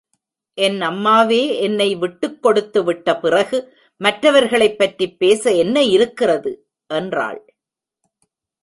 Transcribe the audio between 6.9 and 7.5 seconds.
என்றாள்.